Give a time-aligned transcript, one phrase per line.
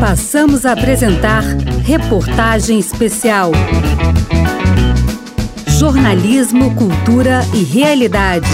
[0.00, 1.42] Passamos a apresentar
[1.82, 3.50] Reportagem Especial.
[5.66, 8.48] Jornalismo, Cultura e Realidade.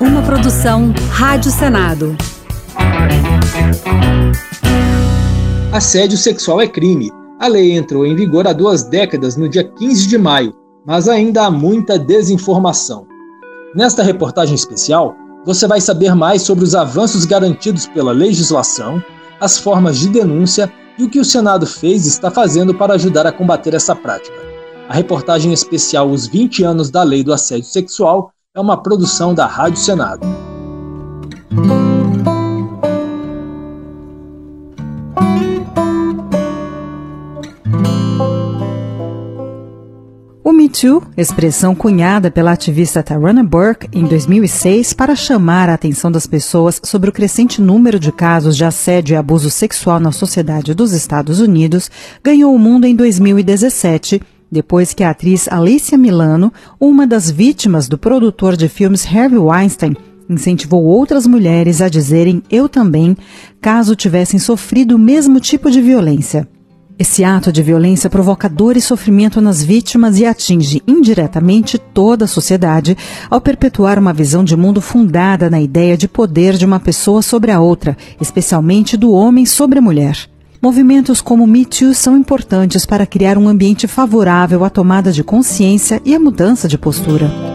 [0.00, 2.16] Uma produção Rádio Senado.
[5.72, 7.10] Assédio sexual é crime.
[7.38, 10.54] A lei entrou em vigor há duas décadas, no dia 15 de maio,
[10.86, 13.06] mas ainda há muita desinformação.
[13.74, 15.14] Nesta reportagem especial,
[15.44, 19.02] você vai saber mais sobre os avanços garantidos pela legislação,
[19.44, 23.26] as formas de denúncia e o que o Senado fez e está fazendo para ajudar
[23.26, 24.36] a combater essa prática.
[24.88, 29.46] A reportagem especial Os 20 anos da Lei do Assédio Sexual é uma produção da
[29.46, 30.26] Rádio Senado.
[40.74, 46.80] Too, expressão cunhada pela ativista Tarana Burke em 2006 para chamar a atenção das pessoas
[46.82, 51.38] sobre o crescente número de casos de assédio e abuso sexual na sociedade dos Estados
[51.38, 51.88] Unidos,
[52.24, 57.96] ganhou o mundo em 2017 depois que a atriz Alicia Milano, uma das vítimas do
[57.96, 59.96] produtor de filmes Harvey Weinstein,
[60.28, 63.16] incentivou outras mulheres a dizerem eu também,
[63.60, 66.48] caso tivessem sofrido o mesmo tipo de violência.
[66.96, 72.28] Esse ato de violência provoca dor e sofrimento nas vítimas e atinge indiretamente toda a
[72.28, 72.96] sociedade
[73.28, 77.50] ao perpetuar uma visão de mundo fundada na ideia de poder de uma pessoa sobre
[77.50, 80.16] a outra, especialmente do homem sobre a mulher.
[80.62, 86.00] Movimentos como Me Too são importantes para criar um ambiente favorável à tomada de consciência
[86.04, 87.53] e à mudança de postura.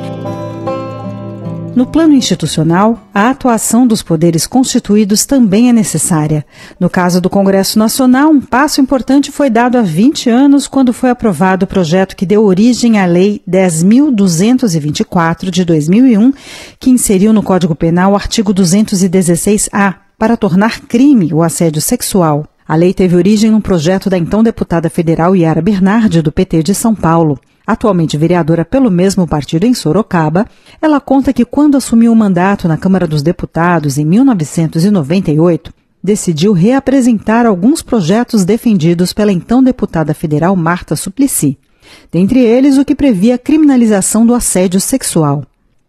[1.76, 6.46] No plano institucional, a atuação dos poderes constituídos também é necessária.
[6.80, 11.10] No caso do Congresso Nacional, um passo importante foi dado há 20 anos quando foi
[11.10, 16.34] aprovado o projeto que deu origem à Lei 10.224 de 2001,
[16.80, 22.46] que inseriu no Código Penal o artigo 216-A para tornar crime o assédio sexual.
[22.68, 26.76] A lei teve origem num projeto da então deputada federal Yara Bernardi, do PT de
[26.76, 27.40] São Paulo.
[27.70, 30.48] Atualmente vereadora pelo mesmo partido em Sorocaba,
[30.82, 35.72] ela conta que quando assumiu o mandato na Câmara dos Deputados em 1998,
[36.04, 41.60] decidiu reapresentar alguns projetos defendidos pela então deputada federal Marta Suplicy.
[42.12, 45.44] Dentre eles, o que previa a criminalização do assédio sexual.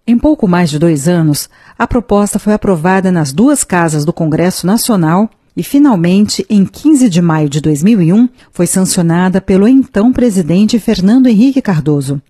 [0.07, 1.49] Em pouco mais de dois anos,
[1.79, 7.21] a proposta foi aprovada nas duas casas do Congresso Nacional e, finalmente, em 15 de
[7.21, 12.21] maio de 2001, foi sancionada pelo então presidente Fernando Henrique Cardoso.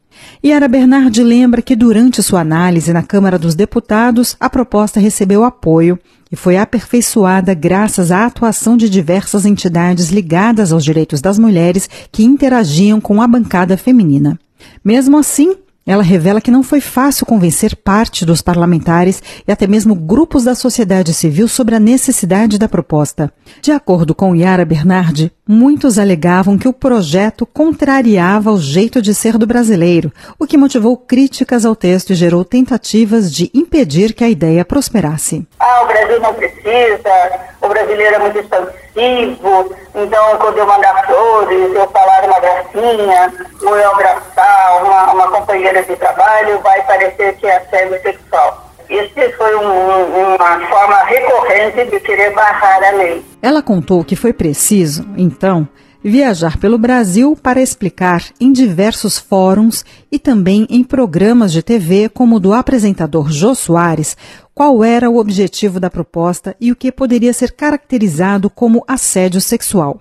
[0.45, 5.99] Yara Bernardi lembra que durante sua análise na Câmara dos Deputados, a proposta recebeu apoio
[6.31, 12.25] e foi aperfeiçoada graças à atuação de diversas entidades ligadas aos direitos das mulheres que
[12.25, 14.39] interagiam com a bancada feminina.
[14.85, 15.57] Mesmo assim,
[15.87, 20.55] ela revela que não foi fácil convencer parte dos parlamentares e até mesmo grupos da
[20.55, 23.33] sociedade civil sobre a necessidade da proposta.
[23.61, 29.37] De acordo com Yara Bernardi, muitos alegavam que o projeto contrariava o jeito de ser
[29.37, 34.29] do brasileiro, o que motivou críticas ao texto e gerou tentativas de impedir que a
[34.29, 35.47] ideia prosperasse.
[35.59, 41.75] Ah, o Brasil não precisa, o brasileiro é muito expansivo, então quando eu mandar flores,
[41.75, 47.47] eu falar uma gracinha, ou eu abraçar uma, uma companheira de trabalho, vai parecer que
[47.47, 48.71] é assédio sexual.
[48.89, 53.25] Isso foi um, uma forma recorrente de querer barrar a lei.
[53.41, 55.69] Ela contou que foi preciso, então,
[56.03, 62.37] viajar pelo Brasil para explicar em diversos fóruns e também em programas de TV, como
[62.37, 64.17] o do apresentador Jô Soares,
[64.55, 70.01] qual era o objetivo da proposta e o que poderia ser caracterizado como assédio sexual.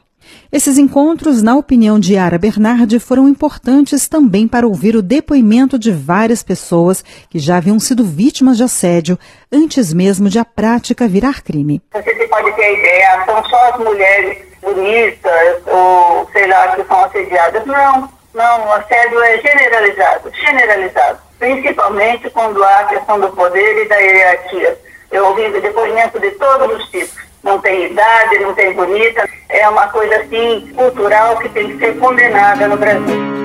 [0.52, 5.92] Esses encontros, na opinião de Yara Bernardi, foram importantes também para ouvir o depoimento de
[5.92, 9.20] várias pessoas que já haviam sido vítimas de assédio
[9.52, 11.80] antes mesmo de a prática virar crime.
[11.94, 17.04] Você pode ter a ideia, são só as mulheres bonitas ou sei lá que são
[17.04, 17.64] assediadas.
[17.68, 23.88] Não, não, o assédio é generalizado, generalizado, principalmente quando há a questão do poder e
[23.88, 24.80] da hierarquia.
[25.12, 29.28] Eu ouvi depoimento de todos os tipos não tem idade, não tem bonita.
[29.50, 33.39] É uma coisa assim cultural que tem que ser condenada no Brasil.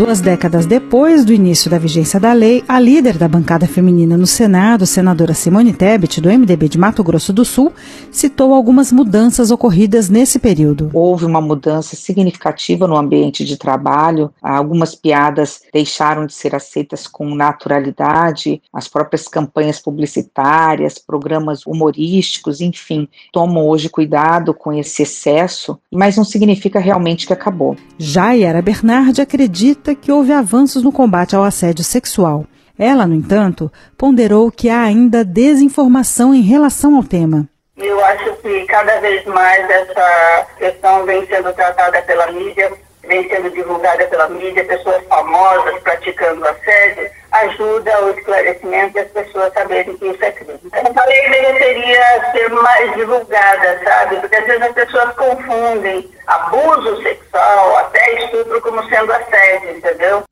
[0.00, 4.26] Duas décadas depois do início da vigência da lei, a líder da bancada feminina no
[4.26, 7.70] Senado, senadora Simone Tebet, do MDB de Mato Grosso do Sul,
[8.10, 10.90] citou algumas mudanças ocorridas nesse período.
[10.94, 17.34] Houve uma mudança significativa no ambiente de trabalho, algumas piadas deixaram de ser aceitas com
[17.34, 26.16] naturalidade, as próprias campanhas publicitárias, programas humorísticos, enfim, tomam hoje cuidado com esse excesso, mas
[26.16, 27.76] não significa realmente que acabou.
[27.98, 32.44] Jaira Bernardi acredita acredita que houve avanços no combate ao assédio sexual.
[32.78, 37.46] Ela, no entanto, ponderou que há ainda desinformação em relação ao tema.
[37.76, 42.72] Eu acho que cada vez mais essa questão vem sendo tratada pela mídia,
[43.06, 49.52] vem sendo divulgada pela mídia, pessoas famosas praticando assédio, ajuda o esclarecimento e as pessoas
[49.52, 50.58] saberem que isso é crime.
[50.64, 54.16] Então, a lei mereceria ser mais divulgada, sabe?
[54.16, 60.22] Porque às vezes as pessoas confundem abuso sexual, até estupro, como sendo assédio, entendeu?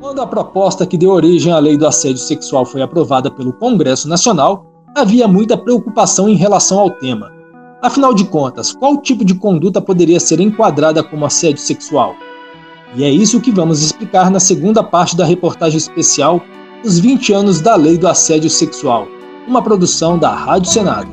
[0.00, 4.08] Quando a proposta que deu origem à lei do assédio sexual foi aprovada pelo Congresso
[4.08, 4.66] Nacional,
[4.96, 7.37] havia muita preocupação em relação ao tema.
[7.80, 12.16] Afinal de contas, qual tipo de conduta poderia ser enquadrada como assédio sexual?
[12.96, 16.42] E é isso que vamos explicar na segunda parte da reportagem especial
[16.84, 19.06] Os 20 anos da Lei do Assédio Sexual,
[19.46, 21.08] uma produção da Rádio Senado.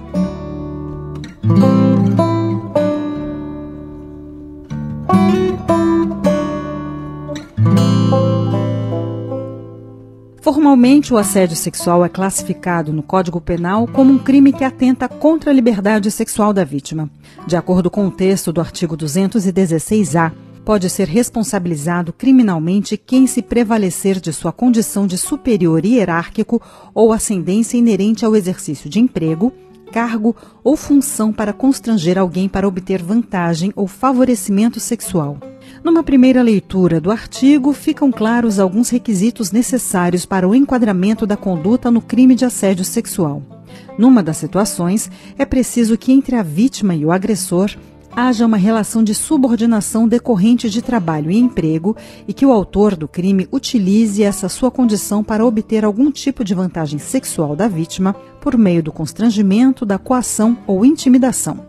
[10.75, 15.49] Formalmente, o assédio sexual é classificado no Código Penal como um crime que atenta contra
[15.49, 17.09] a liberdade sexual da vítima.
[17.47, 20.33] De acordo com o texto do artigo 216-A,
[20.65, 26.61] pode ser responsabilizado criminalmente quem se prevalecer de sua condição de superior hierárquico
[26.93, 29.53] ou ascendência inerente ao exercício de emprego,
[29.91, 35.37] cargo ou função para constranger alguém para obter vantagem ou favorecimento sexual.
[35.83, 41.89] Numa primeira leitura do artigo, ficam claros alguns requisitos necessários para o enquadramento da conduta
[41.91, 43.41] no crime de assédio sexual.
[43.97, 47.71] Numa das situações, é preciso que entre a vítima e o agressor
[48.15, 51.95] haja uma relação de subordinação decorrente de trabalho e emprego
[52.27, 56.53] e que o autor do crime utilize essa sua condição para obter algum tipo de
[56.55, 61.65] vantagem sexual da vítima por meio do constrangimento, da coação ou intimidação.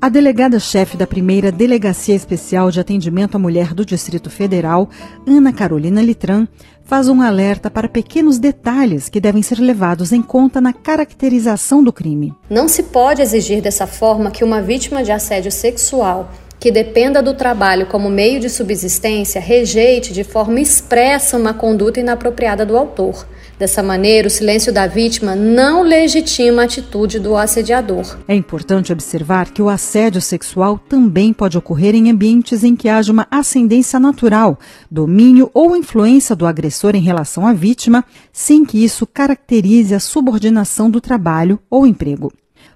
[0.00, 4.88] A delegada-chefe da primeira Delegacia Especial de Atendimento à Mulher do Distrito Federal,
[5.26, 6.46] Ana Carolina Litran,
[6.84, 11.92] faz um alerta para pequenos detalhes que devem ser levados em conta na caracterização do
[11.92, 12.32] crime.
[12.48, 16.30] Não se pode exigir dessa forma que uma vítima de assédio sexual
[16.60, 22.64] que dependa do trabalho como meio de subsistência rejeite de forma expressa uma conduta inapropriada
[22.64, 23.26] do autor.
[23.60, 28.16] Dessa maneira, o silêncio da vítima não legitima a atitude do assediador.
[28.26, 33.12] É importante observar que o assédio sexual também pode ocorrer em ambientes em que haja
[33.12, 34.58] uma ascendência natural,
[34.90, 38.02] domínio ou influência do agressor em relação à vítima,
[38.32, 42.32] sem que isso caracterize a subordinação do trabalho ou emprego.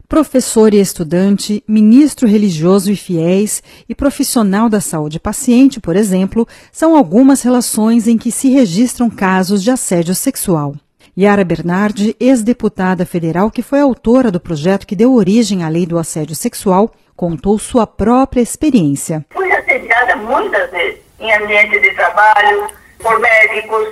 [0.08, 6.94] Professor e estudante, ministro religioso e fiéis e profissional da saúde paciente, por exemplo, são
[6.94, 10.74] algumas relações em que se registram casos de assédio sexual.
[11.16, 15.98] Yara Bernardi, ex-deputada federal que foi autora do projeto que deu origem à lei do
[15.98, 19.24] assédio sexual, contou sua própria experiência.
[19.32, 22.68] Fui assediada muitas vezes em ambiente de trabalho,
[22.98, 23.88] por médicos.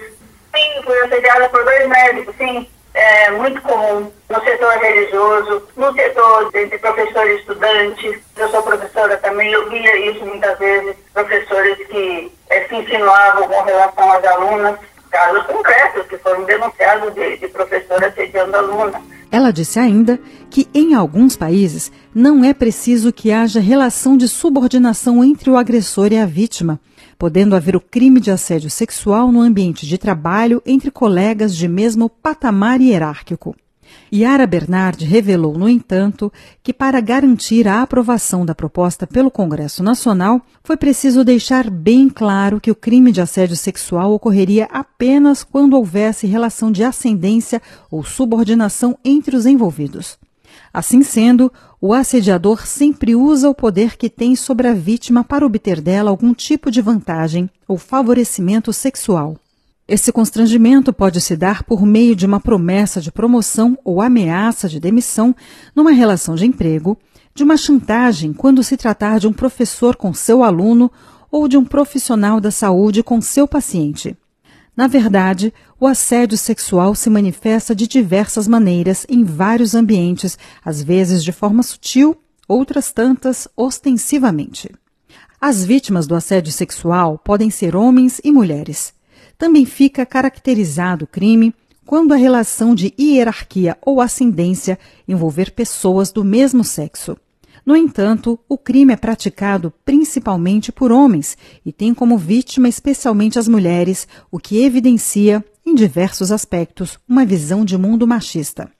[0.54, 6.52] Sim, fui assediada por dois médicos, sim é muito comum no setor religioso, no setor
[6.52, 8.22] de professor e estudante.
[8.36, 13.62] Eu sou professora também, eu via isso muitas vezes, professores que é, se insinuavam com
[13.62, 14.78] relação às alunas,
[15.10, 19.00] casos concretos que foram denunciados de, de professora assediando aluna.
[19.32, 25.25] Ela disse ainda que, em alguns países, não é preciso que haja relação de subordinação
[25.25, 26.79] entre o agressor e a vítima
[27.23, 32.08] podendo haver o crime de assédio sexual no ambiente de trabalho entre colegas de mesmo
[32.08, 33.55] patamar hierárquico.
[34.13, 36.32] Yara Bernard revelou, no entanto,
[36.63, 42.61] que para garantir a aprovação da proposta pelo Congresso Nacional, foi preciso deixar bem claro
[42.61, 48.99] que o crime de assédio sexual ocorreria apenas quando houvesse relação de ascendência ou subordinação
[49.05, 50.19] entre os envolvidos.
[50.72, 55.81] Assim sendo, o assediador sempre usa o poder que tem sobre a vítima para obter
[55.81, 59.37] dela algum tipo de vantagem ou favorecimento sexual.
[59.93, 64.81] Esse constrangimento pode se dar por meio de uma promessa de promoção ou ameaça de
[64.81, 65.37] demissão
[65.77, 66.96] numa relação de emprego,
[67.34, 70.91] de uma chantagem quando se tratar de um professor com seu aluno
[71.31, 74.17] ou de um profissional da saúde com seu paciente.
[74.75, 81.22] Na verdade, o assédio sexual se manifesta de diversas maneiras em vários ambientes, às vezes
[81.22, 82.17] de forma sutil,
[82.49, 84.70] outras tantas ostensivamente.
[85.39, 88.94] As vítimas do assédio sexual podem ser homens e mulheres.
[89.43, 91.53] Também fica caracterizado o crime
[91.84, 97.17] quando a relação de hierarquia ou ascendência envolver pessoas do mesmo sexo.
[97.67, 103.49] No entanto, o crime é praticado principalmente por homens e tem como vítima especialmente as
[103.49, 108.70] mulheres, o que evidencia, em diversos aspectos, uma visão de mundo machista.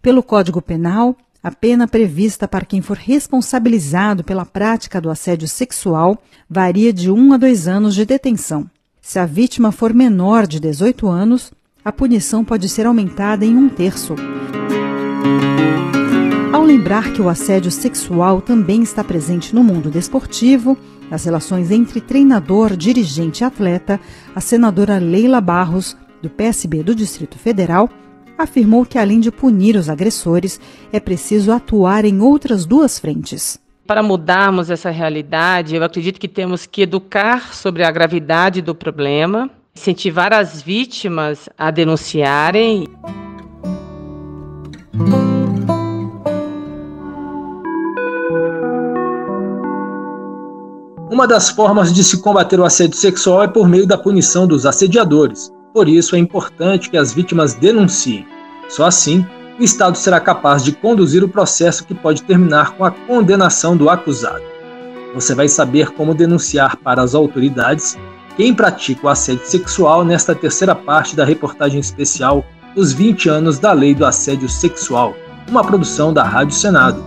[0.00, 6.22] Pelo Código Penal, a pena prevista para quem for responsabilizado pela prática do assédio sexual
[6.48, 8.70] varia de um a dois anos de detenção.
[9.06, 11.52] Se a vítima for menor de 18 anos,
[11.84, 14.14] a punição pode ser aumentada em um terço.
[16.50, 20.74] Ao lembrar que o assédio sexual também está presente no mundo desportivo,
[21.10, 24.00] nas relações entre treinador, dirigente e atleta,
[24.34, 27.90] a senadora Leila Barros, do PSB do Distrito Federal,
[28.38, 30.58] afirmou que além de punir os agressores,
[30.90, 33.62] é preciso atuar em outras duas frentes.
[33.86, 39.50] Para mudarmos essa realidade, eu acredito que temos que educar sobre a gravidade do problema,
[39.76, 42.88] incentivar as vítimas a denunciarem.
[51.10, 54.64] Uma das formas de se combater o assédio sexual é por meio da punição dos
[54.64, 55.52] assediadores.
[55.74, 58.26] Por isso, é importante que as vítimas denunciem.
[58.66, 59.26] Só assim,
[59.58, 63.88] o Estado será capaz de conduzir o processo que pode terminar com a condenação do
[63.88, 64.42] acusado.
[65.14, 67.96] Você vai saber como denunciar para as autoridades
[68.36, 72.44] quem pratica o assédio sexual nesta terceira parte da reportagem especial
[72.74, 75.14] Os 20 anos da Lei do Assédio Sexual,
[75.48, 77.00] uma produção da Rádio Senado.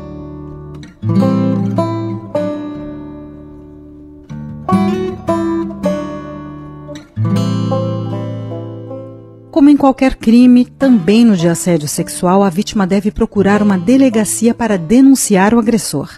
[9.68, 14.54] Como em qualquer crime, também no de assédio sexual, a vítima deve procurar uma delegacia
[14.54, 16.10] para denunciar o agressor.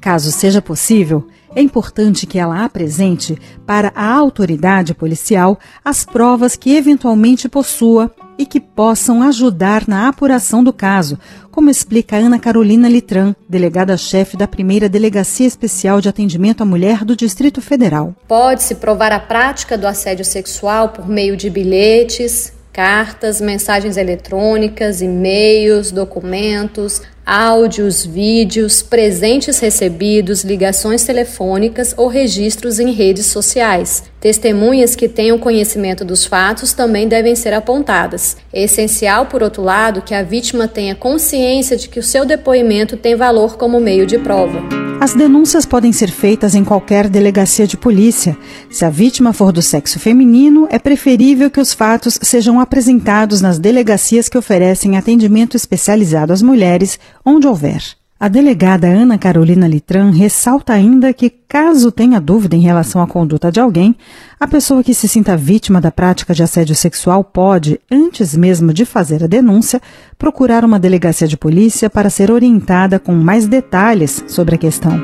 [0.00, 6.76] Caso seja possível, é importante que ela apresente para a autoridade policial as provas que
[6.76, 11.18] eventualmente possua e que possam ajudar na apuração do caso,
[11.50, 17.16] como explica Ana Carolina Litran, delegada-chefe da primeira Delegacia Especial de Atendimento à Mulher do
[17.16, 18.14] Distrito Federal.
[18.28, 25.92] Pode-se provar a prática do assédio sexual por meio de bilhetes, cartas, mensagens eletrônicas, e-mails,
[25.92, 34.04] documentos, áudios, vídeos, presentes recebidos, ligações telefônicas ou registros em redes sociais.
[34.20, 38.36] Testemunhas que tenham conhecimento dos fatos também devem ser apontadas.
[38.52, 42.96] É essencial, por outro lado, que a vítima tenha consciência de que o seu depoimento
[42.96, 44.62] tem valor como meio de prova.
[45.02, 48.38] As denúncias podem ser feitas em qualquer delegacia de polícia.
[48.70, 53.58] Se a vítima for do sexo feminino, é preferível que os fatos sejam apresentados nas
[53.58, 57.82] delegacias que oferecem atendimento especializado às mulheres, onde houver.
[58.22, 63.50] A delegada Ana Carolina Litran ressalta ainda que, caso tenha dúvida em relação à conduta
[63.50, 63.96] de alguém,
[64.38, 68.84] a pessoa que se sinta vítima da prática de assédio sexual pode, antes mesmo de
[68.84, 69.82] fazer a denúncia,
[70.16, 75.02] procurar uma delegacia de polícia para ser orientada com mais detalhes sobre a questão.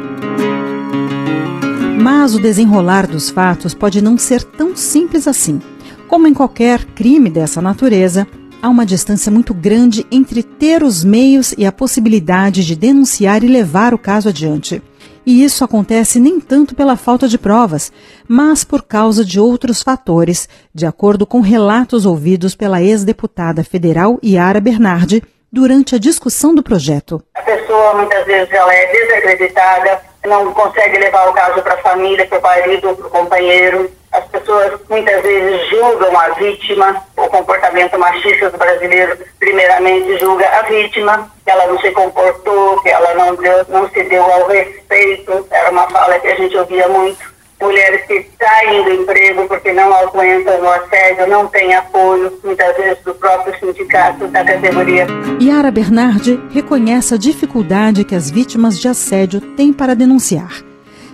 [2.01, 5.61] Mas o desenrolar dos fatos pode não ser tão simples assim.
[6.07, 8.29] Como em qualquer crime dessa natureza,
[8.63, 13.49] há uma distância muito grande entre ter os meios e a possibilidade de denunciar e
[13.49, 14.83] levar o caso adiante.
[15.25, 17.93] E isso acontece nem tanto pela falta de provas,
[18.27, 24.61] mas por causa de outros fatores, de acordo com relatos ouvidos pela ex-deputada federal Yara
[24.61, 25.23] Bernardi
[25.53, 27.23] durante a discussão do projeto.
[27.35, 32.27] A pessoa muitas vezes ela é desacreditada, não consegue levar o caso para a família,
[32.27, 33.91] para o marido, para o companheiro.
[34.13, 40.63] As pessoas muitas vezes julgam a vítima, o comportamento machista do brasileiro, primeiramente julga a
[40.63, 45.47] vítima, que ela não se comportou, que ela não, deu, não se deu ao respeito.
[45.51, 49.93] Era uma fala que a gente ouvia muito mulheres que saem do emprego porque não
[49.93, 55.07] aguentam o assédio, não têm apoio, muitas vezes, do próprio sindicato da categoria.
[55.41, 60.68] Yara Bernardi reconhece a dificuldade que as vítimas de assédio têm para denunciar.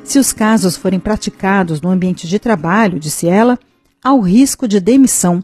[0.05, 3.59] Se os casos forem praticados no ambiente de trabalho, disse ela,
[4.05, 5.43] há o risco de demissão.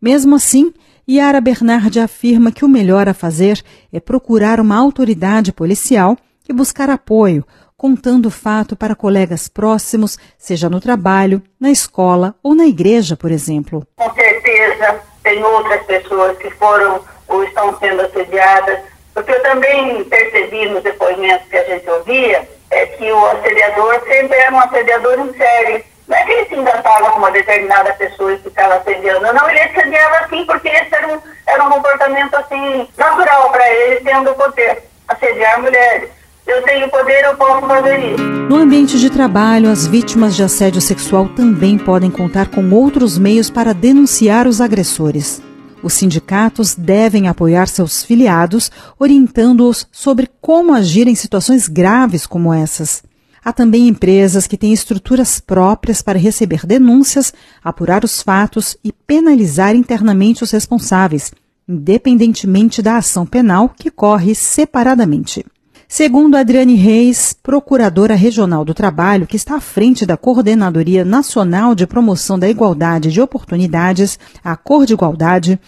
[0.00, 0.72] Mesmo assim,
[1.08, 3.62] Yara Bernardi afirma que o melhor a fazer
[3.92, 6.16] é procurar uma autoridade policial
[6.48, 7.46] e buscar apoio,
[7.76, 13.30] contando o fato para colegas próximos, seja no trabalho, na escola ou na igreja, por
[13.30, 13.86] exemplo.
[13.96, 18.80] Com certeza, tem outras pessoas que foram ou estão sendo assediadas,
[19.12, 24.36] porque eu também percebi nos depoimentos que a gente ouvia é que o assediador sempre
[24.36, 25.84] era um assediador em série.
[26.06, 29.32] Não é que ele se engatava com uma determinada pessoa e ficava assediando.
[29.32, 34.00] Não, ele assediava assim porque esse era um, era um comportamento assim natural para ele,
[34.00, 34.84] tendo o poder.
[35.08, 36.10] Assediar mulheres
[36.48, 38.22] eu tenho poder, eu posso fazer isso.
[38.22, 43.50] No ambiente de trabalho, as vítimas de assédio sexual também podem contar com outros meios
[43.50, 45.42] para denunciar os agressores.
[45.82, 53.02] Os sindicatos devem apoiar seus filiados, orientando-os sobre como agir em situações graves como essas.
[53.44, 57.32] Há também empresas que têm estruturas próprias para receber denúncias,
[57.62, 61.32] apurar os fatos e penalizar internamente os responsáveis,
[61.68, 65.46] independentemente da ação penal que corre separadamente.
[65.90, 71.86] Segundo Adriane Reis, procuradora regional do trabalho, que está à frente da Coordenadoria Nacional de
[71.86, 75.58] Promoção da Igualdade de Oportunidades, a Cor de Igualdade,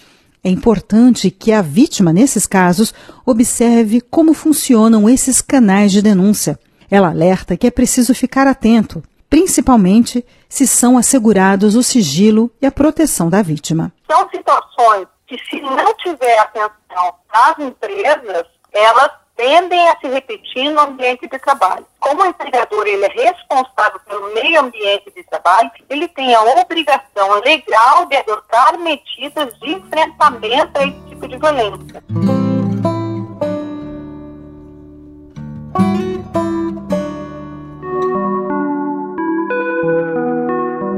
[0.42, 2.94] É importante que a vítima, nesses casos,
[3.26, 6.58] observe como funcionam esses canais de denúncia.
[6.90, 12.72] Ela alerta que é preciso ficar atento, principalmente se são assegurados o sigilo e a
[12.72, 13.92] proteção da vítima.
[14.10, 20.80] São situações que, se não tiver atenção das empresas, elas tendem a se repetir no
[20.80, 21.86] ambiente de trabalho.
[21.98, 27.40] Como o empregador ele é responsável pelo meio ambiente de trabalho, ele tem a obrigação
[27.42, 32.04] legal de adotar medidas de enfrentamento a esse tipo de violência.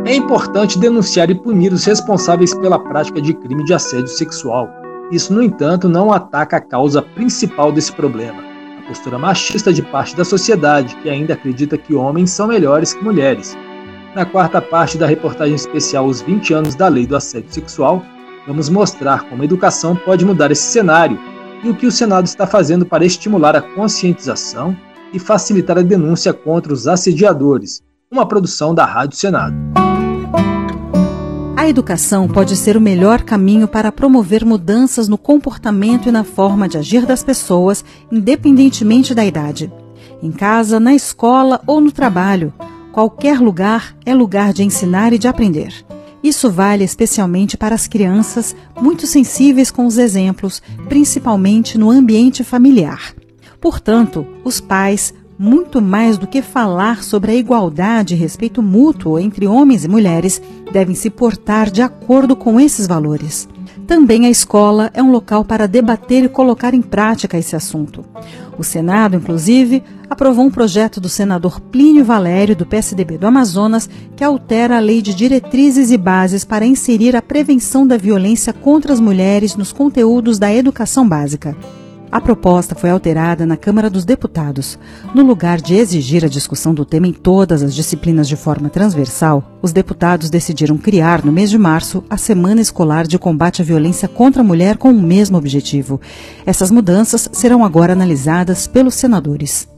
[0.04, 4.81] É importante denunciar e punir os responsáveis pela prática de crime de assédio sexual
[5.12, 8.42] isso, no entanto, não ataca a causa principal desse problema,
[8.78, 13.04] a postura machista de parte da sociedade, que ainda acredita que homens são melhores que
[13.04, 13.54] mulheres.
[14.14, 18.02] Na quarta parte da reportagem especial Os 20 anos da Lei do Assédio Sexual,
[18.46, 21.18] vamos mostrar como a educação pode mudar esse cenário
[21.62, 24.74] e o que o Senado está fazendo para estimular a conscientização
[25.12, 29.81] e facilitar a denúncia contra os assediadores, uma produção da Rádio Senado.
[31.62, 36.68] A educação pode ser o melhor caminho para promover mudanças no comportamento e na forma
[36.68, 39.72] de agir das pessoas, independentemente da idade.
[40.20, 42.52] Em casa, na escola ou no trabalho,
[42.90, 45.72] qualquer lugar é lugar de ensinar e de aprender.
[46.20, 53.14] Isso vale especialmente para as crianças, muito sensíveis com os exemplos, principalmente no ambiente familiar.
[53.60, 59.46] Portanto, os pais, muito mais do que falar sobre a igualdade e respeito mútuo entre
[59.46, 60.40] homens e mulheres,
[60.72, 63.48] devem se portar de acordo com esses valores.
[63.86, 68.04] Também a escola é um local para debater e colocar em prática esse assunto.
[68.56, 74.22] O Senado, inclusive, aprovou um projeto do senador Plínio Valério, do PSDB do Amazonas, que
[74.22, 79.00] altera a lei de diretrizes e bases para inserir a prevenção da violência contra as
[79.00, 81.56] mulheres nos conteúdos da educação básica.
[82.12, 84.78] A proposta foi alterada na Câmara dos Deputados.
[85.14, 89.58] No lugar de exigir a discussão do tema em todas as disciplinas de forma transversal,
[89.62, 94.06] os deputados decidiram criar, no mês de março, a Semana Escolar de Combate à Violência
[94.08, 95.98] contra a Mulher com o mesmo objetivo.
[96.44, 99.71] Essas mudanças serão agora analisadas pelos senadores.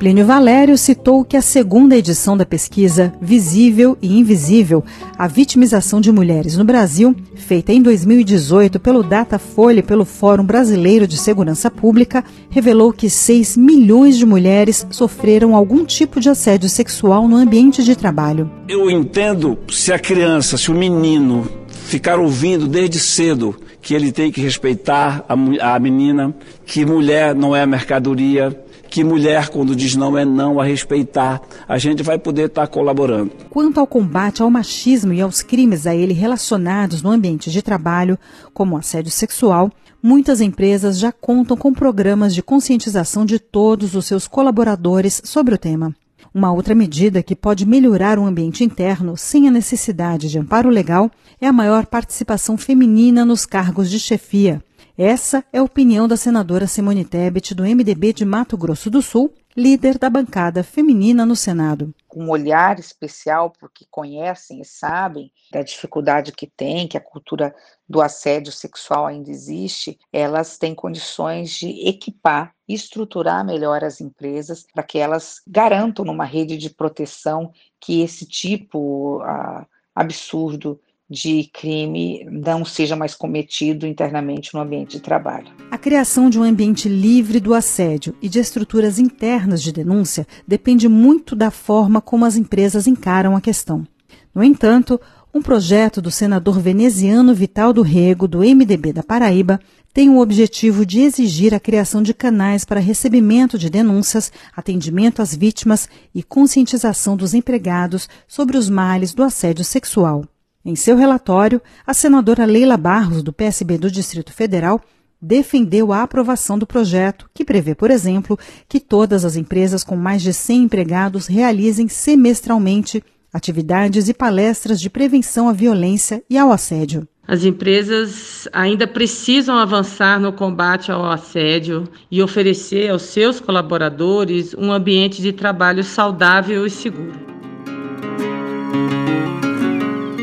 [0.00, 4.82] Plínio Valério citou que a segunda edição da pesquisa Visível e Invisível,
[5.18, 11.06] a vitimização de mulheres no Brasil, feita em 2018 pelo Datafolha e pelo Fórum Brasileiro
[11.06, 17.28] de Segurança Pública, revelou que 6 milhões de mulheres sofreram algum tipo de assédio sexual
[17.28, 18.50] no ambiente de trabalho.
[18.66, 24.32] Eu entendo se a criança, se o menino ficar ouvindo desde cedo que ele tem
[24.32, 26.34] que respeitar a, a menina,
[26.64, 28.58] que mulher não é mercadoria,
[28.90, 31.40] que mulher, quando diz não, é não a respeitar.
[31.68, 33.30] A gente vai poder estar colaborando.
[33.48, 38.18] Quanto ao combate ao machismo e aos crimes a ele relacionados no ambiente de trabalho,
[38.52, 39.70] como assédio sexual,
[40.02, 45.58] muitas empresas já contam com programas de conscientização de todos os seus colaboradores sobre o
[45.58, 45.94] tema.
[46.32, 51.10] Uma outra medida que pode melhorar o ambiente interno sem a necessidade de amparo legal
[51.40, 54.62] é a maior participação feminina nos cargos de chefia.
[55.02, 59.32] Essa é a opinião da senadora Simone Tebet, do MDB de Mato Grosso do Sul,
[59.56, 61.94] líder da bancada feminina no Senado.
[62.06, 67.54] Com um olhar especial, porque conhecem e sabem da dificuldade que tem, que a cultura
[67.88, 74.82] do assédio sexual ainda existe, elas têm condições de equipar estruturar melhor as empresas para
[74.82, 80.78] que elas garantam numa rede de proteção que esse tipo uh, absurdo
[81.10, 85.48] de crime não seja mais cometido internamente no ambiente de trabalho.
[85.70, 90.88] A criação de um ambiente livre do assédio e de estruturas internas de denúncia depende
[90.88, 93.84] muito da forma como as empresas encaram a questão.
[94.32, 95.00] No entanto,
[95.34, 99.60] um projeto do senador veneziano Vital do Rego, do MDB da Paraíba,
[99.92, 105.34] tem o objetivo de exigir a criação de canais para recebimento de denúncias, atendimento às
[105.34, 110.24] vítimas e conscientização dos empregados sobre os males do assédio sexual.
[110.64, 114.80] Em seu relatório, a senadora Leila Barros, do PSB do Distrito Federal,
[115.20, 120.20] defendeu a aprovação do projeto, que prevê, por exemplo, que todas as empresas com mais
[120.20, 127.08] de 100 empregados realizem semestralmente atividades e palestras de prevenção à violência e ao assédio.
[127.26, 134.72] As empresas ainda precisam avançar no combate ao assédio e oferecer aos seus colaboradores um
[134.72, 137.30] ambiente de trabalho saudável e seguro.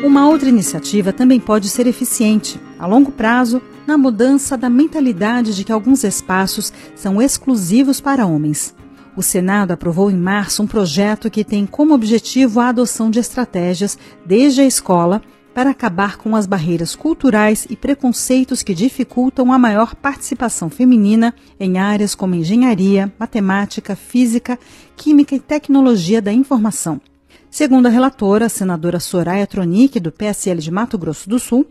[0.08, 5.66] Uma outra iniciativa também pode ser eficiente, a longo prazo, na mudança da mentalidade de
[5.66, 8.74] que alguns espaços são exclusivos para homens.
[9.18, 13.98] O Senado aprovou em março um projeto que tem como objetivo a adoção de estratégias,
[14.26, 15.22] desde a escola,
[15.54, 21.80] para acabar com as barreiras culturais e preconceitos que dificultam a maior participação feminina em
[21.80, 24.58] áreas como engenharia, matemática, física,
[24.96, 27.02] química e tecnologia da informação.
[27.50, 31.66] Segundo a relatora, a senadora Soraya Tronic, do PSL de Mato Grosso do Sul,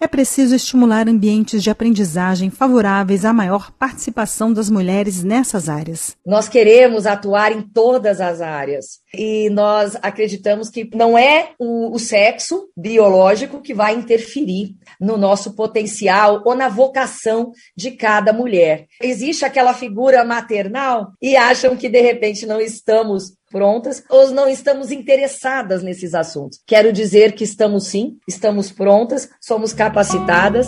[0.00, 6.16] é preciso estimular ambientes de aprendizagem favoráveis à maior participação das mulheres nessas áreas.
[6.24, 11.98] Nós queremos atuar em todas as áreas e nós acreditamos que não é o, o
[11.98, 18.86] sexo biológico que vai interferir no nosso potencial ou na vocação de cada mulher.
[19.02, 24.92] Existe aquela figura maternal e acham que de repente não estamos prontas ou não estamos
[24.92, 26.60] interessadas nesses assuntos.
[26.64, 30.66] Quero dizer que estamos sim, estamos prontas, somos capacitadas.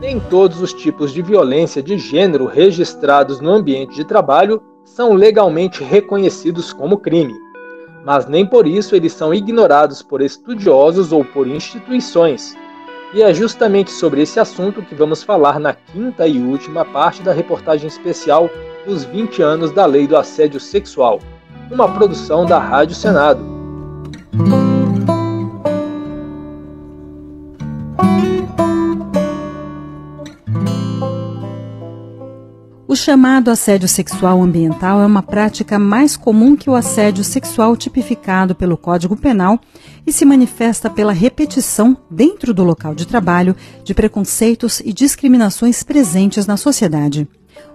[0.00, 5.84] Nem todos os tipos de violência de gênero registrados no ambiente de trabalho são legalmente
[5.84, 7.34] reconhecidos como crime,
[8.04, 12.56] mas nem por isso eles são ignorados por estudiosos ou por instituições.
[13.12, 17.32] E é justamente sobre esse assunto que vamos falar na quinta e última parte da
[17.32, 18.48] reportagem especial
[18.86, 21.20] Os 20 anos da Lei do Assédio Sexual,
[21.70, 23.44] uma produção da Rádio Senado.
[32.90, 38.52] O chamado assédio sexual ambiental é uma prática mais comum que o assédio sexual tipificado
[38.52, 39.60] pelo Código Penal
[40.04, 46.48] e se manifesta pela repetição, dentro do local de trabalho, de preconceitos e discriminações presentes
[46.48, 47.28] na sociedade.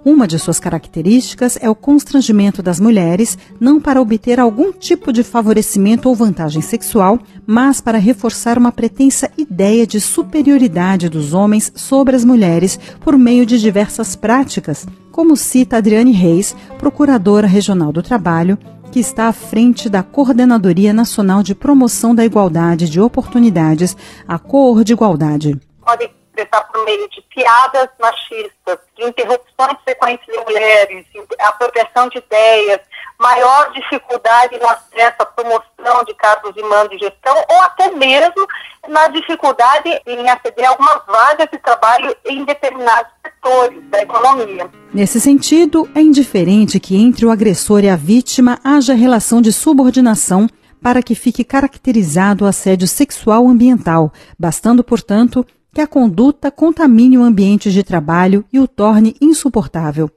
[0.04, 5.24] Uma de suas características é o constrangimento das mulheres, não para obter algum tipo de
[5.24, 12.16] favorecimento ou vantagem sexual, mas para reforçar uma pretensa ideia de superioridade dos homens sobre
[12.16, 18.60] as mulheres por meio de diversas práticas, como cita Adriane Reis, procuradora regional do trabalho,
[18.92, 24.84] que está à frente da Coordenadoria Nacional de Promoção da Igualdade de Oportunidades, a Coor
[24.84, 25.60] de Igualdade.
[25.84, 31.06] Pode expressar por meio de piadas machistas, de interrupções frequentes de mulheres,
[31.40, 32.82] apropriação de ideias,
[33.18, 38.46] maior dificuldade no acesso à promoção de cargos de mando e gestão, ou até mesmo
[38.88, 44.70] na dificuldade em aceder a algumas vagas de trabalho em determinados setores da economia.
[44.94, 50.48] Nesse sentido, é indiferente que entre o agressor e a vítima haja relação de subordinação
[50.82, 55.44] para que fique caracterizado o assédio sexual ambiental, bastando, portanto,
[55.76, 60.10] que a conduta contamine o ambiente de trabalho e o torne insuportável.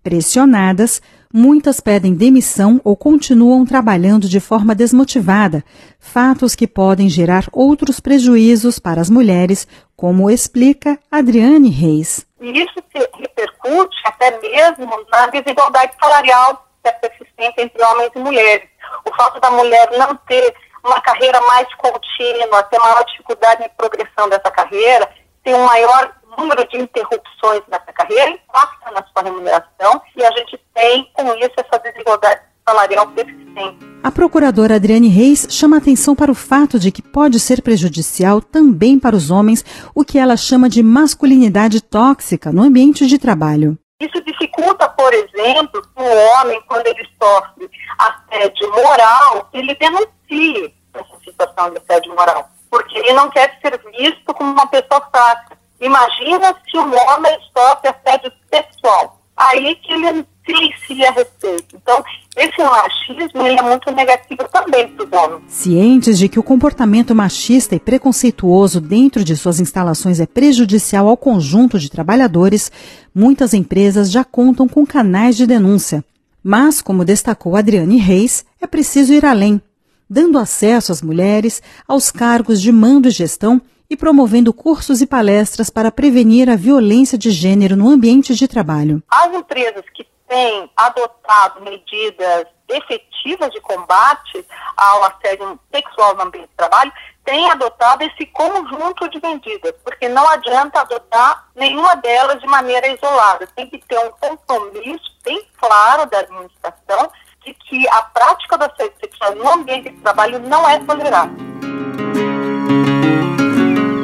[0.00, 1.02] Pressionadas,
[1.34, 5.64] muitas pedem demissão ou continuam trabalhando de forma desmotivada,
[5.98, 12.24] fatos que podem gerar outros prejuízos para as mulheres, como explica Adriane Reis.
[12.40, 12.80] Isso
[13.18, 18.68] repercute até mesmo na desigualdade salarial que é persistente entre homens e mulheres.
[19.04, 24.28] O fato da mulher não ter uma carreira mais contínua, ter maior dificuldade em progressão
[24.28, 25.08] dessa carreira,
[25.44, 30.58] ter um maior número de interrupções nessa carreira, impacta na sua remuneração e a gente
[30.74, 33.92] tem com isso essa desigualdade salarial persistente.
[34.02, 38.98] A procuradora Adriane Reis chama atenção para o fato de que pode ser prejudicial também
[38.98, 39.64] para os homens
[39.94, 43.78] o que ela chama de masculinidade tóxica no ambiente de trabalho.
[44.02, 51.70] Isso dificulta, por exemplo, o homem, quando ele sofre assédio moral, ele denuncie essa situação
[51.70, 55.56] de assédio moral, porque ele não quer ser visto como uma pessoa fraca.
[55.80, 59.20] Imagina se um homem sofre assédio sexual.
[59.36, 61.76] Aí que ele silencia a respeito.
[61.76, 62.04] Então,
[62.36, 65.42] esse machismo é muito negativo também para os homens.
[65.46, 71.16] Cientes de que o comportamento machista e preconceituoso dentro de suas instalações é prejudicial ao
[71.16, 72.70] conjunto de trabalhadores,
[73.14, 76.04] muitas empresas já contam com canais de denúncia.
[76.42, 79.62] Mas, como destacou Adriane Reis, é preciso ir além,
[80.10, 85.68] dando acesso às mulheres aos cargos de mando e gestão e promovendo cursos e palestras
[85.68, 89.02] para prevenir a violência de gênero no ambiente de trabalho.
[89.10, 96.56] As empresas que têm adotado medidas efetivas de combate ao assédio sexual no ambiente de
[96.56, 96.90] trabalho
[97.22, 103.46] têm adotado esse conjunto de medidas, porque não adianta adotar nenhuma delas de maneira isolada.
[103.54, 107.12] Tem que ter um compromisso bem claro da administração
[107.44, 111.36] de que a prática do assédio sexual no ambiente de trabalho não é tolerável.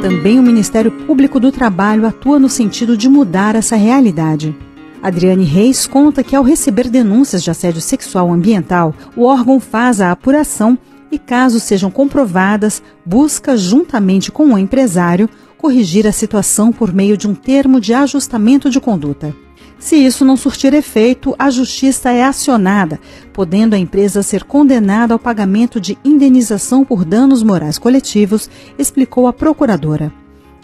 [0.02, 4.67] Também o Ministério Público do Trabalho atua no sentido de mudar essa realidade.
[5.02, 10.10] Adriane Reis conta que, ao receber denúncias de assédio sexual ambiental, o órgão faz a
[10.10, 10.76] apuração
[11.10, 17.28] e, caso sejam comprovadas, busca, juntamente com o empresário, corrigir a situação por meio de
[17.28, 19.34] um termo de ajustamento de conduta.
[19.78, 22.98] Se isso não surtir efeito, a justiça é acionada,
[23.32, 29.32] podendo a empresa ser condenada ao pagamento de indenização por danos morais coletivos, explicou a
[29.32, 30.12] procuradora.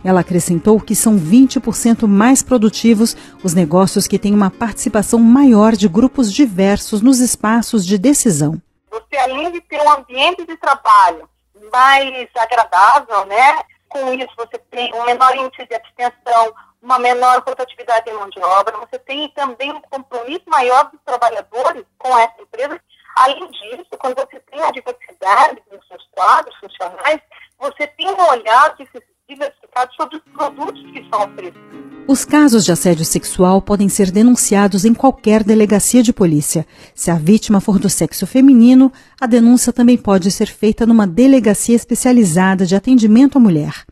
[0.04, 5.88] Ela acrescentou que são 20% mais produtivos os negócios que têm uma participação maior de
[5.88, 8.60] grupos diversos nos espaços de decisão.
[8.90, 11.28] Você, além de ter um ambiente de trabalho
[11.72, 13.62] mais agradável, né?
[13.88, 18.38] Com isso, você tem um menor índice de abstenção, uma menor rotatividade em mão de
[18.40, 22.78] obra, você tem também um compromisso maior dos trabalhadores com essa empresa.
[23.16, 27.20] Além disso, quando você tem a diversidade nos seus quadros funcionais,
[27.58, 31.84] você tem um olhar que se diversificado sobre os produtos que são oferecidos.
[32.06, 36.66] Os casos de assédio sexual podem ser denunciados em qualquer delegacia de polícia.
[36.94, 41.74] Se a vítima for do sexo feminino, a denúncia também pode ser feita numa delegacia
[41.74, 43.86] especializada de atendimento à mulher.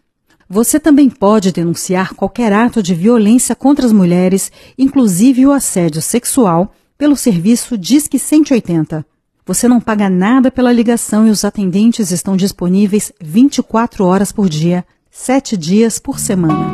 [0.47, 6.75] Você também pode denunciar qualquer ato de violência contra as mulheres, inclusive o assédio sexual,
[6.99, 9.07] pelo serviço Disque 180.
[9.47, 14.85] Você não paga nada pela ligação e os atendentes estão disponíveis 24 horas por dia,
[15.15, 16.73] sete dias por semana.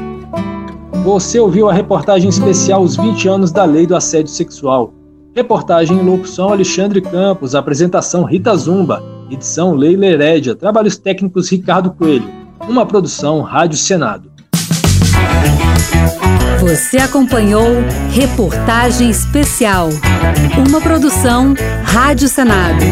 [1.03, 4.95] Você ouviu a reportagem especial Os 20 anos da Lei do Assédio Sexual.
[5.35, 12.31] Reportagem em locução Alexandre Campos, apresentação Rita Zumba, edição Leila Herédia, trabalhos técnicos Ricardo Coelho.
[12.69, 14.31] Uma produção Rádio Senado.
[16.61, 17.67] Você acompanhou
[18.13, 19.89] Reportagem Especial.
[20.69, 22.85] Uma produção Rádio Senado.